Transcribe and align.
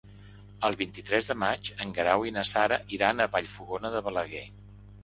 El 0.69 0.77
vint-i-tres 0.79 1.29
de 1.31 1.35
maig 1.43 1.69
en 1.85 1.93
Guerau 1.99 2.27
i 2.31 2.35
na 2.39 2.47
Sara 2.55 2.81
iran 2.99 3.23
a 3.29 3.33
Vallfogona 3.37 3.97
de 3.99 4.05
Balaguer. 4.11 4.47